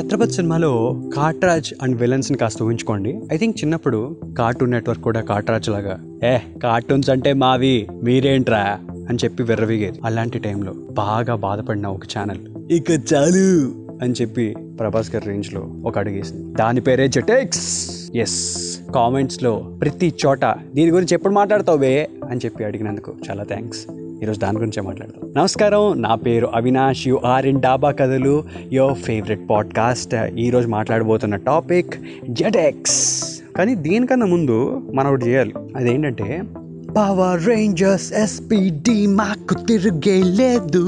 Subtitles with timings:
[0.00, 3.20] ఛత్రపతి సినిమాలో కాట్రాజ్ అండ్ విలన్స్ని కాస్త ఊహించుకోండి.
[3.32, 8.78] ఐ థింక్ చిన్నప్పుడు కార్టూన్ నెట్వర్క్ కూడా కాట్రాజ్ లాగా ఏ కార్టూన్స్ అంటే మావి మీరేంట్రా?
[9.08, 10.00] అని చెప్పి విర్రవీగేది.
[10.04, 13.74] అలాంటి టైంలో బాగా బాధపడిన ఒక ఛానల్ ఇక చాలు.
[14.02, 16.54] అని చెప్పి ప్రభాస్ గారి రేంజ్లో ఒక అడుగేసింది.
[16.54, 23.44] దాని పేరే జెటెక్స్ ఎస్ కామెంట్స్లో ప్రతి చోట దీని గురించి ఎప్పుడు మాట్లాడతావే అని చెప్పి అడిగినందుకు చాలా
[23.44, 23.86] థ్యాంక్స్
[24.22, 25.32] ఈరోజు దాని గురించే మాట్లాడదాం.
[25.36, 27.08] నమస్కారం నా పేరు అవినాష్.
[27.08, 31.94] యు ఆర్ ఇన్ డాబా కథలు యువర్ ఫేవరెట్ పాడ్కాస్ట్ ఈరోజు మాట్లాడబోతున్న టాపిక్
[32.30, 33.24] జెడెక్స్
[33.56, 35.52] కానీ దీనికన్నా ముందు మనం ఒకటి చేయాలి.
[35.76, 36.42] అదేంటంటే
[36.96, 40.84] పవర్ రేంజర్స్ ఎస్పీడి మాకు తిరిగే లేదు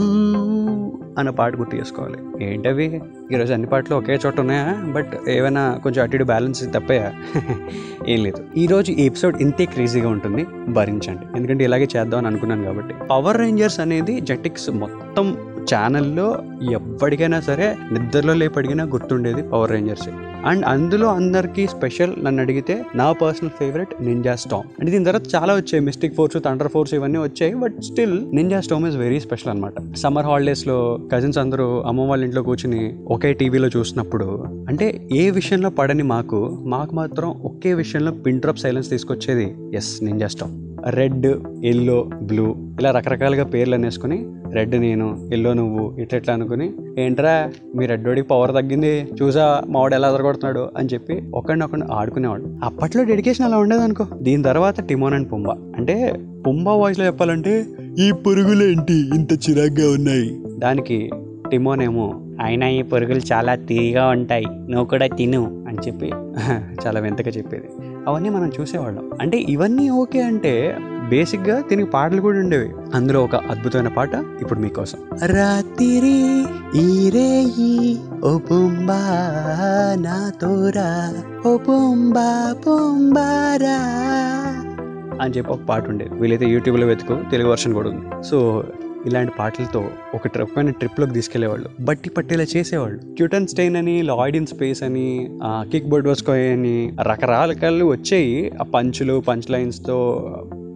[1.18, 2.44] అన్న పాట గుర్తు చేసుకోవాలి.
[2.44, 3.00] ఏంటవి?
[3.32, 4.92] ఈరోజు అన్ని పాటలు ఒకే చోట ఉన్నాయా?
[4.92, 7.12] బట్ ఏమైనా కొంచెం అటు ఇటు బ్యాలెన్స్ తప్పయా?
[8.08, 8.44] ఏం లేదు.
[8.56, 10.46] ఈరోజు ఈ ఎపిసోడ్ ఇంతే క్రేజీగా ఉంటుంది.
[10.68, 11.36] భరించండి.
[11.36, 12.94] ఎందుకంటే ఇలాగే చేద్దాం అని అనుకున్నాను కాబట్టి.
[13.10, 15.36] పవర్ రేంజర్స్ అనేది జెటిక్స్ మొత్తం
[15.74, 16.38] ఛానల్లో
[16.72, 20.08] ఎప్పటికైనా సరే నిద్రలో లేపడిగినా గుర్తుండేది పవర్ రేంజర్స్
[20.46, 25.54] అండ్ అందులో అందరికీ స్పెషల్ నన్ను అడిగితే నా personal favourite Ninja Storm and దీని తర్వాత చాలా
[25.54, 25.84] వచ్చాయి.
[25.84, 27.54] మిస్టిక్ ఫోర్స్ థండర్ ఫోర్స్ ఇవన్నీ వచ్చాయి.
[27.54, 32.42] But still Ninja Storm is very special అనమాట సమ్మర్ హాలిడేస్లో కజిన్స్ అందరూ అమ్మ వాళ్ళ ఇంట్లో
[32.42, 38.58] కూర్చుని ఒకే టీవీలో చూసినప్పుడు అంటే ఏ విషయంలో పడని మాకు మాకు మాత్రం ఒకే విషయంలో పిన్ డ్రాప్
[38.58, 41.26] సైలెన్స్ తీసుకొచ్చేది yes Ninja Storm red
[41.64, 47.86] yellow blue ఇలా రకరకాలుగా పేర్లు అనేసుకుని రెడ్ నేను ఎల్లో నువ్వు ఇట్లా ఇట్లా అనుకుని ఏంట్రా మీ
[47.86, 52.44] రెడ్డోడికి పవర్ తగ్గింది చూసా మావాడు ఎలా ఎదరగొడుతున్నాడు అని చెప్పి ఒకడినొకడిని ఆడుకునేవాడు.
[52.64, 55.56] అప్పట్లో డెడికేషన్ అలా ఉండేది అనుకో దీని తర్వాత టిమోన్ అండ్ పుంబా.
[55.76, 56.12] అంటే
[56.46, 57.66] పుంబా వాయిస్లో చెప్పాలంటే
[57.98, 58.92] ఈ పురుగులేంటి?
[58.92, 60.38] ఇంత చిరాగ్గా ఉన్నాయి.
[60.58, 61.10] దానికి
[61.50, 64.44] టిమోన్ ఏమో అయినా ఈ పురుగులు చాలా తీగా ఉంటాయి.
[64.44, 66.10] నువ్వు కూడా తిను అని చెప్పి
[66.86, 67.95] చాలా వింతగా చెప్పేది.
[68.08, 69.10] అవన్నీ మనం చూసేవాళ్ళం.
[69.20, 72.68] అంటే ఇవన్నీ ఓకే అంటే బేసిక్గా దీనికి పాటలు కూడా ఉండేవి.
[72.94, 74.98] అందులో ఒక అద్భుతమైన పాట ఇప్పుడు మీకోసం.
[75.24, 76.16] రాత్రి
[76.80, 79.00] ఈరేయి ఓ పుంబా
[80.00, 80.16] నా
[81.48, 83.78] ఓ పుంబా పుంబారా
[85.22, 86.14] అని చెప్పి ఒక పాట ఉండేది.
[86.14, 88.06] వీలైతే యూట్యూబ్లో వెతుకు తెలుగు వర్షన్ కూడా ఉంది.
[88.30, 88.64] సో
[89.06, 89.84] ఇలాంటి పాటలతో
[90.14, 93.00] ఒక రకమైన ట్రిప్లోకి తీసుకెళ్ళేవాళ్ళు బట్టి పట్టేలా చేసేవాళ్ళు.
[93.14, 99.22] క్యూటన్ స్టైన్ అని లాయిడ్ ఇన్ స్పేస్ అని కిక్ బోర్డ్ వస్కోయ్ అని రకరకాలు వచ్చాయి ఆ పంచులు
[99.28, 99.98] punch లైన్స్తో.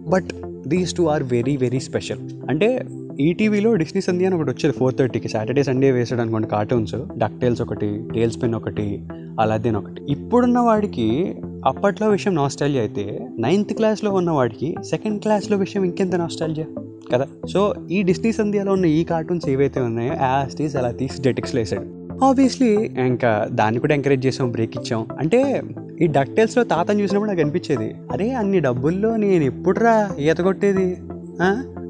[0.07, 0.29] But
[0.67, 2.19] these two are very very special.
[2.49, 2.85] అంటే
[3.19, 5.29] ఈటీవీలో డిస్నీ సంధ్య అని ఒకటి వచ్చేది ఫోర్ థర్టీకి.
[5.29, 6.95] సాటర్డే సండే వేసాడు అనుకోండి కార్టూన్స్.
[7.17, 9.03] డక్ టైల్స్ ఒకటి టేల్స్ పెన్ ఒకటి
[9.39, 10.01] అలాదేన్ ఒకటి.
[10.09, 16.63] ఇప్పుడున్న వాడికి అప్పట్లో విషయం నాస్టాలజీ అయితే నైన్త్ క్లాస్లో ఉన్న వాడికి సెకండ్ క్లాస్లో విషయం ఇంకెంత నాస్టాలజీ
[17.11, 17.27] కదా?
[17.53, 22.73] సో ఈ డిస్నీ సంధ్యలో ఉన్న ఈ కార్టూన్స్ ఏవైతే ఉన్నాయో యాస్టీస్ అలా తీసి జెటిక్స్లో వేసాడు ఆబ్వియస్లీ
[23.05, 25.07] ఇంకా దాన్ని కూడా ఎంకరేజ్ చేసాం బ్రేక్ ఇచ్చాం.
[25.19, 25.63] అంటే
[26.01, 30.97] ఈ డక్టైల్స్లో తాతను చూసినప్పుడు నాకు అనిపించేది అరే అన్ని డబ్బుల్లో నేను ఎప్పుడురా ఈత కొట్టేది?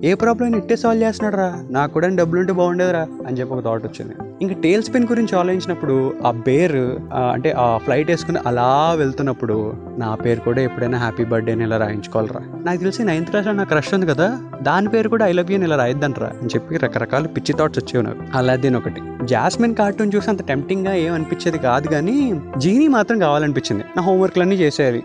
[0.03, 4.13] ఏ ప్రాబ్లం ఇట్టే సాల్వ్ చేస్తున్నాడు రా నాకు కూడా డబ్బులుంటే బాగుండేదిరా అని చెప్పి ఒక థాట్ వచ్చింది.
[4.41, 6.75] ఇంకా టేల్ స్పిన్ గురించి ఆలోచించినప్పుడు ఆ బేర్
[7.15, 12.41] అంటే ఆ ఫ్లైట్ వేసుకుని అలా వెళ్తున్నప్పుడు నా పేరు కూడా ఎప్పుడైనా హ్యాపీ బర్త్డే అని ఇలా రాయించుకోవాలరా.
[12.63, 14.27] నాకు తెలిసి నైన్త్ క్లాస్లో నాకు క్రష్ ఉంది కదా
[14.61, 18.03] దాని పేరు కూడా ఐ లవ్ యూ అని ఇలా రాయొద్దంటరా అని చెప్పి రకరకాల పిచ్చి థాట్స్ వచ్చేవి
[18.07, 18.61] నాకు.
[18.61, 19.01] దీని ఒకటి.
[19.23, 22.15] జాస్మిన్ కార్టూన్ చూసి అంత టెంప్టింగ్గా ఏం అనిపించేది కాదు కానీ
[22.57, 23.83] జీనీ మాత్రం కావాలనిపించింది.
[23.97, 25.03] నా హోంవర్క్లన్నీ చేసేయాలి.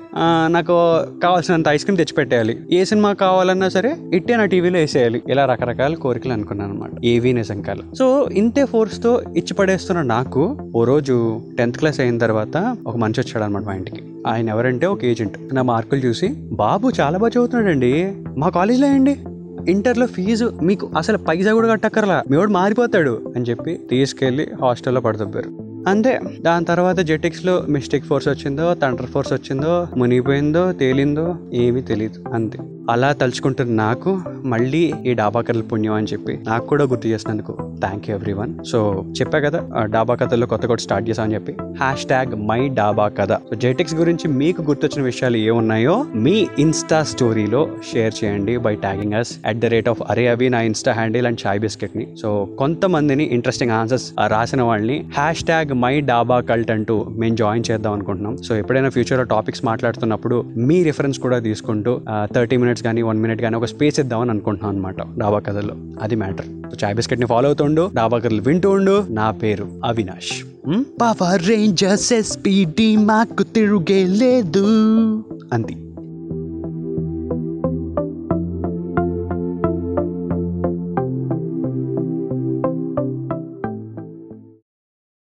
[0.49, 0.73] నాకు
[1.23, 6.33] కావాల్సినంత ఐస్ క్రీమ్ తెచ్చిపెట్టేయాలి ఏ సినిమా కావాలన్నా సరే ఇట్టే నా టీవీలో వేసేయాలి ఇలా రకరకాల కోరికలు
[6.33, 12.19] అనుకున్నాను అనమాట ఏవీ నిజంకాలు సో ఇంతే ఫోర్స్తో ఇచ్చి పడేస్తున్న నాకు ఓ రోజు టెన్త్ క్లాస్ అయిన
[12.19, 14.03] తర్వాత ఒక మనిషి వచ్చాడు అనమాట మా ఇంటికి.
[14.27, 18.13] ఆయన ఎవరంటే ఒక ఏజెంట్ నా మార్కులు చూసి బాబు చాలా బాగా చదువుతున్నాడండి.
[18.37, 19.17] మా కాలేజీలో అండి
[19.69, 22.23] ఇంటర్లో ఫీజు మీకు అసలు పైసా కూడా కట్టక్కర్లా.
[22.31, 23.33] మీవాడు మారిపోతాడు.
[23.37, 29.75] అని చెప్పి తీసుకెళ్ళి హాస్టల్లో పడదబ్బారు అంతే దాని తర్వాత జెటిక్స్లో మిస్టేక్ ఫోర్స్ వచ్చిందో థండర్ ఫోర్స్ వచ్చిందో
[29.97, 31.27] మునిగిపోయిందో తేలిందో
[31.57, 32.59] ఏమీ తెలియదు అంతే.
[32.91, 34.11] అలా తలుచుకుంటున్న నాకు
[34.45, 38.53] మళ్ళీ ఈ డాబా కథల పుణ్యం అని చెప్పి నాకు కూడా గుర్తు చేసినందుకు thank you everyone
[38.65, 38.79] so
[39.21, 41.53] చెప్పా కదా డాబా కథల్లో కొత్త కూడా స్టార్ట్ చేసామని చెప్పి.
[41.79, 48.15] హ్యాష్ ట్యాగ్ మై డాబా కథ జెటిక్స్ గురించి మీకు గుర్తొచ్చిన విషయాలు ఏమున్నాయో మీ ఇన్స్టా స్టోరీలో షేర్
[48.21, 51.61] చేయండి by tagging us at the rate of అరే అవి నా ఇన్స్టా హ్యాండిల్ అండ్ చాయ్
[51.61, 57.65] బిస్కెట్ని సో కొంతమందిని ఇంట్రెస్టింగ్ ఆన్సర్స్ రాసిన వాళ్ళని హ్యాష్ ట్యాగ్ మై డాబా కల్ట్ అంటూ మేము జాయిన్
[57.71, 58.35] చేద్దాం అనుకుంటున్నాం.
[58.47, 60.37] సో ఎప్పుడైనా ఫ్యూచర్లో టాపిక్స్ మాట్లాడుతున్నప్పుడు
[60.69, 61.93] మీ రిఫరెన్స్ కూడా తీసుకుంటూ
[62.35, 65.77] థర్టీ మినిట్స్ కానీ వన్ మినిట్ కానీ ఒక స్పేస్ ఇద్దామని అనుకుంటున్నాం అనమాట డాబా కథల్లో.
[66.03, 66.47] అది మ్యాటర్.
[66.71, 68.97] సో చాయ్ బిస్కెట్ని ఫాలో అవుతుండు డాబా కథలు వింటూ ఉండు.
[69.21, 70.35] నా పేరు అవినాష్.
[71.01, 74.65] పవర్ రేంజర్స్ ఎస్పీడి మాకు తిరుగే లేదు
[75.53, 75.75] అంతే